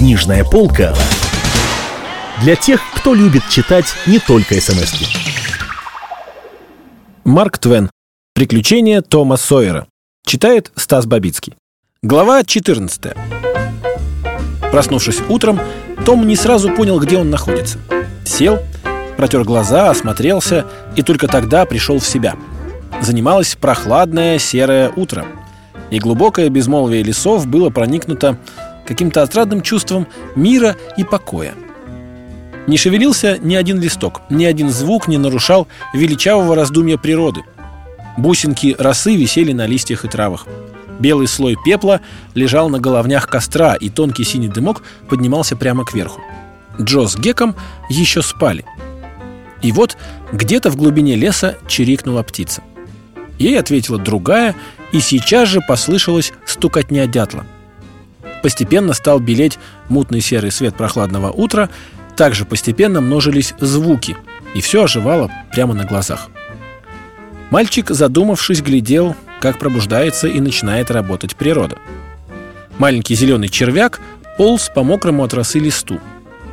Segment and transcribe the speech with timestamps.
[0.00, 0.94] Книжная полка
[2.42, 5.06] для тех, кто любит читать не только смс -ки.
[7.24, 7.90] Марк Твен.
[8.34, 9.86] Приключения Тома Сойера.
[10.24, 11.54] Читает Стас Бабицкий.
[12.02, 13.12] Глава 14.
[14.72, 15.60] Проснувшись утром,
[16.06, 17.78] том не сразу понял, где он находится.
[18.24, 18.58] Сел,
[19.18, 20.64] протер глаза, осмотрелся
[20.96, 22.36] и только тогда пришел в себя.
[23.02, 25.26] Занималось прохладное серое утро,
[25.90, 28.38] и глубокое безмолвие лесов было проникнуто
[28.86, 31.54] каким-то отрадным чувством мира и покоя.
[32.66, 37.42] Не шевелился ни один листок, ни один звук не нарушал величавого раздумья природы.
[38.16, 40.46] Бусинки росы висели на листьях и травах.
[40.98, 42.00] Белый слой пепла
[42.34, 46.20] лежал на головнях костра, и тонкий синий дымок поднимался прямо кверху.
[46.80, 47.56] Джо с Геком
[47.88, 48.64] еще спали.
[49.62, 49.96] И вот
[50.32, 52.62] где-то в глубине леса чирикнула птица.
[53.38, 54.54] Ей ответила другая,
[54.92, 57.46] и сейчас же послышалась стукотня дятла–
[58.42, 59.58] Постепенно стал белеть
[59.88, 61.68] мутный серый свет прохладного утра,
[62.16, 64.16] также постепенно множились звуки,
[64.54, 66.28] и все оживало прямо на глазах.
[67.50, 71.78] Мальчик, задумавшись, глядел, как пробуждается и начинает работать природа.
[72.78, 74.00] Маленький зеленый червяк
[74.36, 76.00] полз по мокрому от росы листу,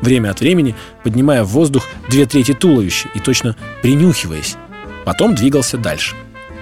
[0.00, 4.56] время от времени поднимая в воздух две трети туловища и точно принюхиваясь.
[5.04, 6.14] Потом двигался дальше.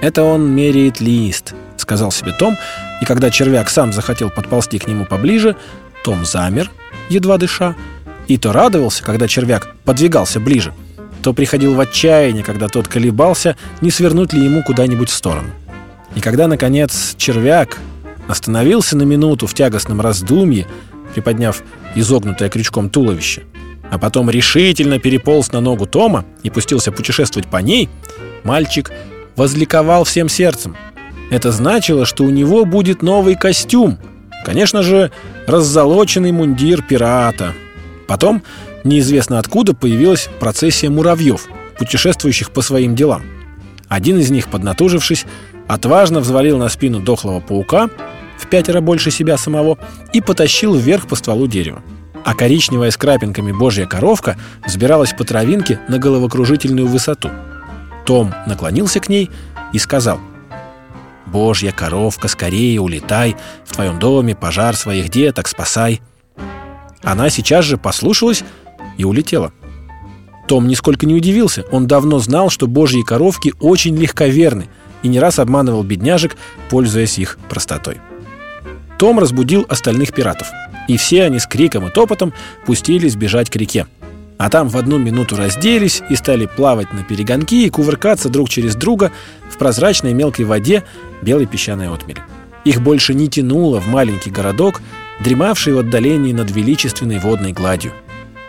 [0.00, 2.56] Это он меряет лист, сказал себе Том,
[3.00, 5.56] и когда червяк сам захотел подползти к нему поближе,
[6.04, 6.70] Том замер,
[7.08, 7.74] едва дыша,
[8.26, 10.72] и то радовался, когда червяк подвигался ближе,
[11.22, 15.50] то приходил в отчаяние, когда тот колебался, не свернуть ли ему куда-нибудь в сторону.
[16.14, 17.78] И когда, наконец, червяк
[18.28, 20.66] остановился на минуту в тягостном раздумье,
[21.14, 21.62] приподняв
[21.94, 23.42] изогнутое крючком туловище,
[23.90, 27.88] а потом решительно переполз на ногу Тома и пустился путешествовать по ней,
[28.44, 28.92] мальчик
[29.36, 30.76] возликовал всем сердцем–
[31.30, 33.98] это значило, что у него будет новый костюм.
[34.44, 35.10] Конечно же,
[35.46, 37.54] раззолоченный мундир пирата.
[38.06, 38.42] Потом,
[38.84, 41.46] неизвестно откуда, появилась процессия муравьев,
[41.78, 43.22] путешествующих по своим делам.
[43.88, 45.26] Один из них, поднатужившись,
[45.66, 47.90] отважно взвалил на спину дохлого паука,
[48.38, 49.78] в пятеро больше себя самого,
[50.12, 51.82] и потащил вверх по стволу дерева.
[52.24, 57.30] А коричневая с крапинками божья коровка взбиралась по травинке на головокружительную высоту.
[58.06, 59.30] Том наклонился к ней
[59.72, 60.18] и сказал–
[61.30, 66.00] Божья коровка, скорее улетай, в твоем доме пожар своих деток спасай.
[67.02, 68.44] Она сейчас же послушалась
[68.96, 69.52] и улетела.
[70.46, 71.64] Том нисколько не удивился.
[71.70, 74.68] Он давно знал, что божьи коровки очень легковерны
[75.02, 76.36] и не раз обманывал бедняжек,
[76.70, 77.98] пользуясь их простотой.
[78.98, 80.48] Том разбудил остальных пиратов,
[80.88, 82.32] и все они с криком и топотом
[82.66, 83.86] пустились бежать к реке.
[84.38, 88.74] А там в одну минуту разделись и стали плавать на перегонки и кувыркаться друг через
[88.74, 89.12] друга
[89.50, 90.84] в прозрачной мелкой воде
[91.22, 92.22] белой песчаной отмели.
[92.64, 94.82] Их больше не тянуло в маленький городок,
[95.20, 97.92] дремавший в отдалении над величественной водной гладью.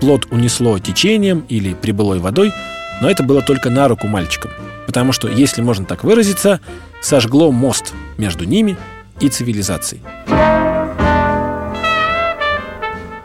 [0.00, 2.52] Плод унесло течением или прибылой водой,
[3.00, 4.50] но это было только на руку мальчикам,
[4.86, 6.60] потому что, если можно так выразиться,
[7.00, 8.76] сожгло мост между ними
[9.20, 10.02] и цивилизацией.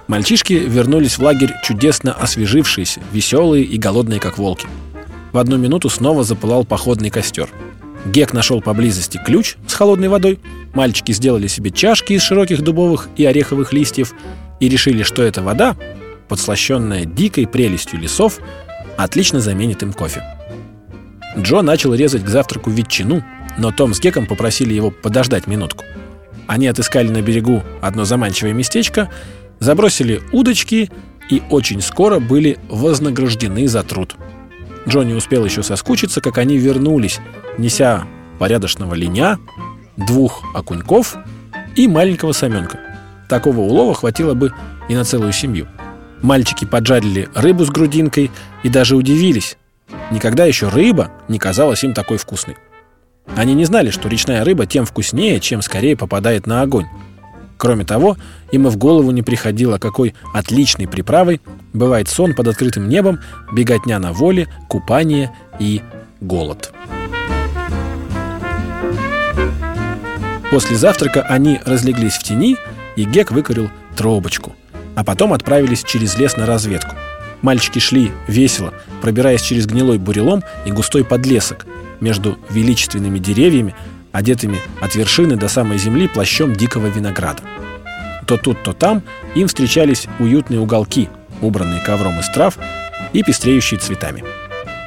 [0.08, 4.68] Мальчишки вернулись в лагерь чудесно освежившиеся, веселые и голодные, как волки.
[5.31, 7.47] В одну минуту снова запылал походный костер.
[8.06, 10.39] Гек нашел поблизости ключ с холодной водой.
[10.73, 14.13] Мальчики сделали себе чашки из широких дубовых и ореховых листьев
[14.59, 15.75] и решили, что эта вода,
[16.28, 18.40] подслащенная дикой прелестью лесов,
[18.97, 20.23] отлично заменит им кофе.
[21.38, 23.23] Джо начал резать к завтраку ветчину,
[23.57, 25.85] но Том с Геком попросили его подождать минутку.
[26.47, 29.09] Они отыскали на берегу одно заманчивое местечко
[29.61, 30.90] забросили удочки
[31.29, 34.16] и очень скоро были вознаграждены за труд.
[34.87, 37.19] Джонни успел еще соскучиться, как они вернулись,
[37.57, 38.05] неся
[38.39, 39.37] порядочного линя,
[39.97, 41.15] двух окуньков
[41.75, 42.79] и маленького саменка.
[43.29, 44.53] Такого улова хватило бы
[44.89, 45.67] и на целую семью.
[46.21, 48.31] Мальчики поджарили рыбу с грудинкой
[48.63, 49.57] и даже удивились.
[50.11, 52.57] Никогда еще рыба не казалась им такой вкусной.
[53.35, 56.87] Они не знали, что речная рыба тем вкуснее, чем скорее попадает на огонь.
[57.61, 58.17] Кроме того,
[58.51, 61.41] им и в голову не приходило, какой отличной приправой
[61.73, 63.19] бывает сон под открытым небом,
[63.53, 65.84] беготня на воле, купание и
[66.22, 66.73] голод.
[70.49, 72.58] После завтрака они разлеглись в тени,
[72.96, 74.55] и Гек выкурил трубочку,
[74.96, 76.96] а потом отправились через лес на разведку.
[77.43, 78.73] Мальчики шли весело,
[79.03, 81.67] пробираясь через гнилой бурелом и густой подлесок
[81.99, 83.75] между величественными деревьями,
[84.11, 87.43] одетыми от вершины до самой земли плащом дикого винограда.
[88.25, 89.03] То тут, то там
[89.35, 91.09] им встречались уютные уголки,
[91.41, 92.58] убранные ковром из трав
[93.13, 94.23] и пестреющие цветами.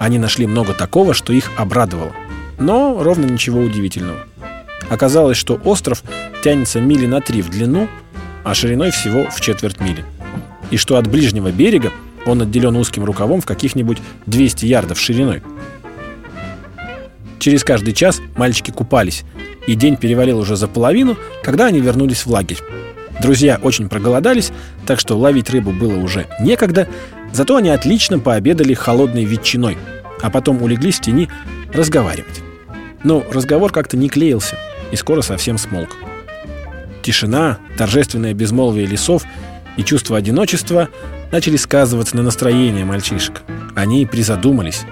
[0.01, 2.13] Они нашли много такого, что их обрадовало.
[2.59, 4.19] Но ровно ничего удивительного.
[4.91, 6.03] Оказалось, что остров
[6.43, 7.89] тянется мили на три в длину,
[8.45, 10.05] а шириной всего в четверть мили.
[10.71, 11.91] И что от ближнего берега
[12.27, 15.43] он отделен узким рукавом в каких-нибудь 200 ярдов шириной.
[17.39, 19.25] Через каждый час мальчики купались,
[19.67, 22.59] и день перевалил уже за половину, когда они вернулись в лагерь.
[23.21, 24.53] Друзья очень проголодались,
[24.87, 26.89] так что ловить рыбу было уже некогда,
[27.33, 29.79] зато они отлично пообедали холодной ветчиной,
[30.21, 31.29] а потом улеглись в тени
[31.73, 32.43] разговаривать.
[33.03, 34.57] Но разговор как-то не клеился
[34.91, 35.91] и скоро совсем смолк.
[37.03, 39.25] Тишина, торжественное безмолвие лесов
[39.77, 40.89] и чувство одиночества
[41.31, 43.43] начали сказываться на настроении мальчишек.
[43.75, 44.83] Они призадумались.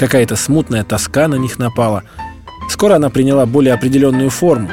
[0.00, 2.04] Какая-то смутная тоска на них напала.
[2.70, 4.70] Скоро она приняла более определенную форму.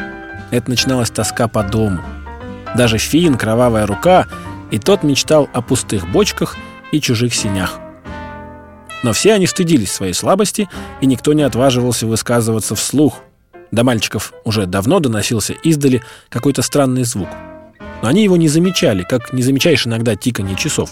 [0.51, 2.01] Это начиналась тоска по дому.
[2.77, 4.27] Даже Фин, кровавая рука,
[4.71, 6.55] и тот мечтал о пустых бочках
[6.93, 7.77] и чужих синях.
[9.03, 10.69] Но все они стыдились своей слабости,
[11.01, 13.19] и никто не отваживался высказываться вслух.
[13.69, 17.27] До мальчиков уже давно доносился издали какой-то странный звук.
[18.01, 20.91] Но они его не замечали, как не замечаешь иногда тиканье часов.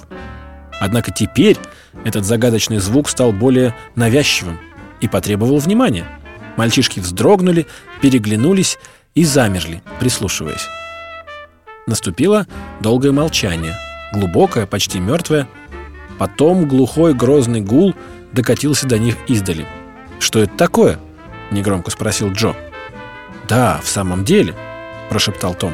[0.81, 1.57] Однако теперь
[2.03, 4.59] этот загадочный звук стал более навязчивым
[5.01, 6.05] и потребовал внимания.
[6.57, 7.67] Мальчишки вздрогнули,
[8.01, 8.77] переглянулись
[9.13, 10.67] и замерли, прислушиваясь.
[11.87, 12.47] Наступило
[12.79, 13.75] долгое молчание,
[14.13, 15.47] глубокое, почти мертвое.
[16.17, 17.93] Потом глухой грозный гул
[18.31, 19.65] докатился до них издали.
[20.19, 20.99] «Что это такое?»—
[21.51, 22.55] негромко спросил Джо.
[23.47, 24.55] «Да, в самом деле»,—
[25.09, 25.73] прошептал Том.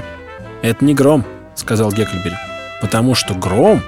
[0.62, 1.25] «Это не гром»,—
[1.56, 2.35] сказал Гекльбери.
[2.81, 3.81] «Потому что гром...»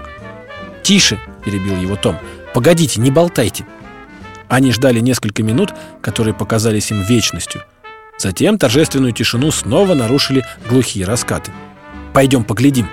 [0.84, 2.18] «Тише!»— перебил его Том.
[2.54, 3.66] «Погодите, не болтайте!»
[4.48, 7.64] Они ждали несколько минут, которые показались им вечностью.
[8.18, 11.52] Затем торжественную тишину снова нарушили глухие раскаты.
[12.14, 12.88] «Пойдем поглядим!»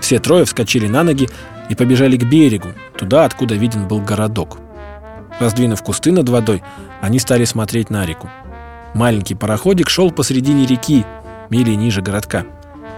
[0.00, 1.28] Все трое вскочили на ноги
[1.68, 4.58] и побежали к берегу, туда, откуда виден был городок.
[5.40, 6.62] Раздвинув кусты над водой,
[7.00, 8.30] они стали смотреть на реку.
[8.94, 11.04] Маленький пароходик шел посредине реки,
[11.50, 12.44] мили ниже городка.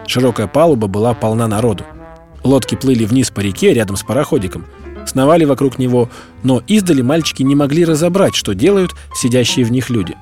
[0.06, 1.84] Широкая палуба была полна народу.
[2.46, 4.66] Лодки плыли вниз по реке рядом с пароходиком,
[5.04, 6.08] сновали вокруг него,
[6.44, 10.16] но издали мальчики не могли разобрать, что делают сидящие в них люди.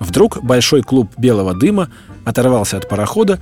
[0.00, 1.88] Вдруг большой клуб белого дыма
[2.24, 3.38] оторвался от парохода,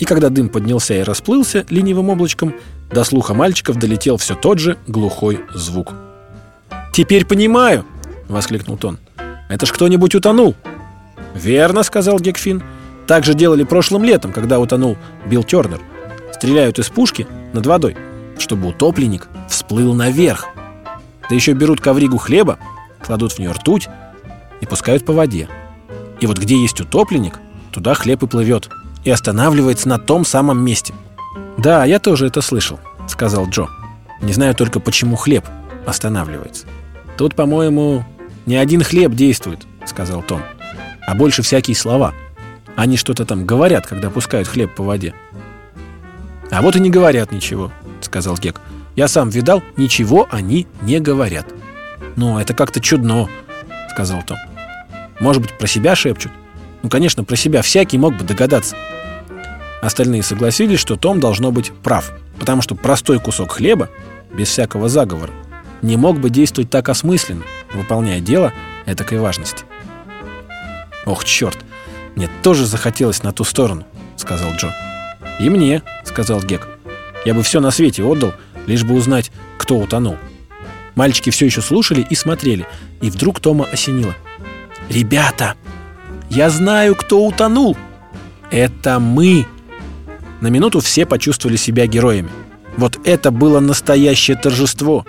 [0.00, 2.52] и когда дым поднялся и расплылся ленивым облачком,
[2.90, 5.94] до слуха мальчиков долетел все тот же глухой звук.
[6.92, 7.84] «Теперь понимаю!»—
[8.28, 8.98] воскликнул Тон.
[9.48, 10.56] «Это ж кто-нибудь утонул!»
[11.32, 12.60] «Верно»,— сказал Гекфин.
[13.06, 14.96] «Так же делали прошлым летом, когда утонул
[15.26, 15.80] Билл Тернер.
[16.32, 17.96] Стреляют из пушки над водой,
[18.38, 20.46] чтобы утопленник всплыл наверх.
[21.28, 22.58] Да еще берут ковригу хлеба,
[23.04, 23.88] кладут в нее ртуть
[24.60, 25.48] и пускают по воде.
[26.20, 27.38] И вот где есть утопленник,
[27.70, 28.70] туда хлеб и плывет,
[29.04, 30.94] и останавливается на том самом месте.
[31.56, 32.78] «Да, я тоже это слышал»,—
[33.08, 33.68] сказал Джо.
[34.20, 35.44] «Не знаю только, почему хлеб
[35.86, 36.66] останавливается».
[37.16, 38.04] «Тут, по-моему,
[38.46, 40.42] не один хлеб действует»,— сказал Том
[41.08, 42.12] а больше всякие слова.
[42.76, 45.14] Они что-то там говорят, когда пускают хлеб по воде.
[46.50, 48.60] А вот и не говорят ничего, сказал Гек.
[48.96, 51.46] Я сам видал, ничего они не говорят.
[52.16, 53.28] Ну, это как-то чудно,
[53.90, 54.38] сказал Том.
[55.20, 56.32] Может быть, про себя шепчут?
[56.82, 58.76] Ну, конечно, про себя всякий мог бы догадаться.
[59.82, 63.90] Остальные согласились, что Том должно быть прав, потому что простой кусок хлеба,
[64.32, 65.32] без всякого заговора,
[65.82, 68.52] не мог бы действовать так осмысленно, выполняя дело
[68.86, 69.64] этакой важности.
[71.06, 71.58] «Ох, черт!
[72.16, 73.86] Мне тоже захотелось на ту сторону»,—
[74.16, 74.74] сказал Джо.
[75.38, 76.68] «И мне»,— сказал Гек.
[77.24, 78.32] «Я бы все на свете отдал,
[78.66, 80.16] лишь бы узнать, кто утонул».
[80.94, 82.66] Мальчики все еще слушали и смотрели,
[83.00, 84.16] и вдруг Тома осенило.
[84.88, 85.54] «Ребята,
[86.28, 87.76] я знаю, кто утонул!
[88.50, 89.46] Это мы!»
[90.40, 92.30] На минуту все почувствовали себя героями.
[92.76, 95.04] Вот это было настоящее торжество.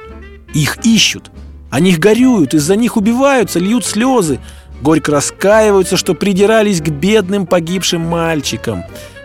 [0.54, 1.32] Их ищут,
[1.70, 4.40] о них горюют, из-за них убиваются, льют слезы,
[4.82, 8.84] горько раскаиваются, что придирались к бедным погибшим мальчикам,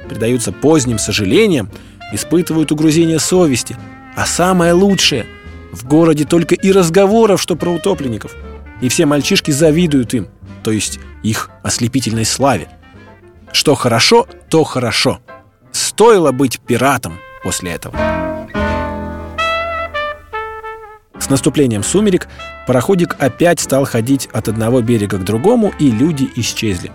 [0.09, 1.71] предаются поздним сожалениям,
[2.13, 3.77] испытывают угрызение совести.
[4.17, 5.27] А самое лучшее–
[5.75, 8.35] в городе только и разговоров, что про утопленников.
[8.81, 10.29] И все мальчишки завидуют им,
[10.63, 12.69] то есть их ослепительной славе.
[13.53, 15.21] Что хорошо, то хорошо.
[15.73, 17.97] Стоило быть пиратом после этого.
[21.19, 22.29] С наступлением сумерек
[22.67, 26.93] пароходик опять стал ходить от одного берега к другому, и люди исчезли.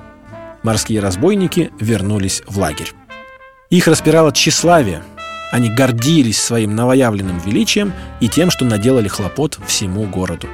[0.63, 2.93] Морские разбойники вернулись в лагерь.
[3.69, 5.03] Их распирало тщеславие.
[5.51, 10.47] Они гордились своим новоявленным величием и тем, что наделали хлопот всему городу.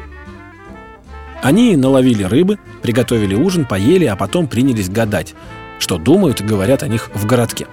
[1.41, 5.35] Они наловили рыбы, приготовили ужин, поели, а потом принялись гадать,
[5.79, 7.67] что думают и говорят о них в городке.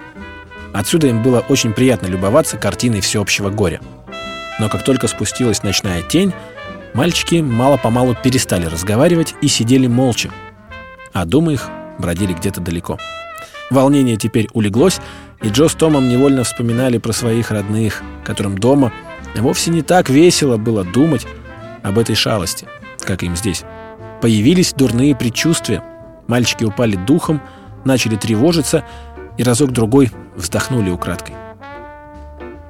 [0.73, 3.79] Отсюда им было очень приятно любоваться картиной всеобщего горя–
[4.59, 6.33] но как только спустилась ночная тень,
[6.93, 10.31] мальчики мало-помалу перестали разговаривать и сидели молча,
[11.11, 12.97] а думы их бродили где-то далеко.
[13.69, 14.99] Волнение теперь улеглось,
[15.43, 18.93] И Джо с Томом невольно вспоминали про своих родных, которым дома
[19.35, 21.27] вовсе не так весело было думать
[21.83, 22.65] об этой шалости,
[23.01, 23.63] как им здесь.
[24.21, 25.83] Появились дурные предчувствия.
[26.27, 27.41] Мальчики упали духом,
[27.83, 28.85] начали тревожиться
[29.37, 31.35] и разок-другой вздохнули украдкой.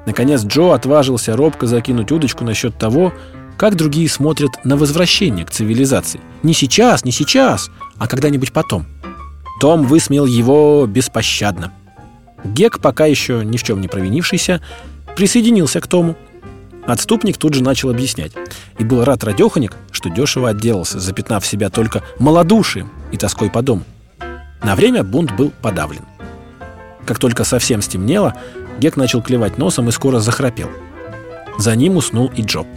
[0.08, 3.13] Наконец Джо отважился робко закинуть удочку насчет того,
[3.56, 6.20] как другие смотрят на возвращение к цивилизации.
[6.42, 8.88] Не сейчас, не сейчас, а когда-нибудь потом.
[9.62, 11.72] Том высмеял его беспощадно.
[12.43, 14.62] Гек, пока еще ни в чем не провинившийся,
[15.15, 16.15] присоединился к Тому.
[16.85, 18.33] Отступник тут же начал объяснять.
[18.77, 23.83] И был рад радеханик, что дешево отделался, запятнав себя только малодушием и тоской по дому.
[24.62, 26.03] На время бунт был подавлен.
[27.05, 28.33] Как только совсем стемнело,
[28.79, 30.69] Гек начал клевать носом и скоро захрапел.
[31.57, 32.67] За ним уснул и Джоб.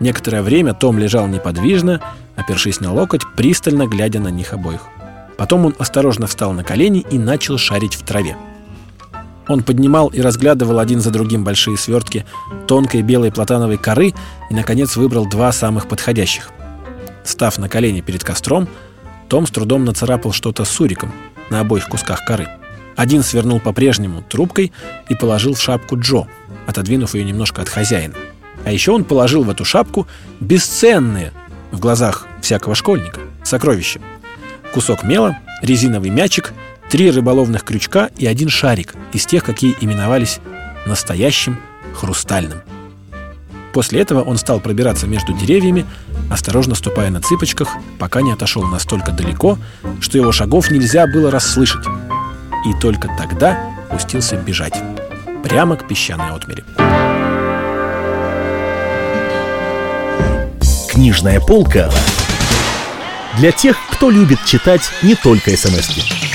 [0.00, 2.00] Некоторое время Том лежал неподвижно,
[2.36, 4.82] опершись на локоть, пристально глядя на них обоих.
[5.36, 8.36] Потом он осторожно встал на колени и начал шарить в траве.
[9.48, 12.24] Он поднимал и разглядывал один за другим большие свертки
[12.66, 14.12] тонкой белой платановой коры
[14.50, 16.50] и, наконец, выбрал два самых подходящих.
[17.22, 18.68] Став на колени перед костром,
[19.28, 21.12] Том с трудом нацарапал что-то суриком
[21.50, 22.48] на обоих кусках коры.
[22.96, 24.72] Один свернул по-прежнему трубкой
[25.08, 26.26] и положил в шапку Джо,
[26.66, 28.14] отодвинув ее немножко от хозяина.
[28.64, 30.06] А еще он положил в эту шапку
[30.40, 31.32] бесценные
[31.72, 34.00] в глазах всякого школьника сокровища.
[34.76, 36.52] Кусок мела, резиновый мячик,
[36.90, 40.38] три рыболовных крючка и один шарик из тех, какие именовались
[40.84, 41.58] настоящим
[41.94, 42.60] хрустальным.
[43.72, 45.86] После этого он стал пробираться между деревьями,
[46.30, 49.56] осторожно ступая на цыпочках, пока не отошел настолько далеко,
[50.02, 51.86] что его шагов нельзя было расслышать
[52.66, 53.58] и только тогда
[53.90, 54.74] пустился бежать
[55.42, 56.64] прямо к песчаной отмели.
[60.90, 61.90] Книжная полка
[63.38, 66.25] для тех, кто любит читать не только смс -ки.